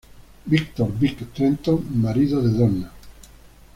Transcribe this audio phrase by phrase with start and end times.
[0.51, 2.91] Victor "Vic" Trenton: Marido de Donna.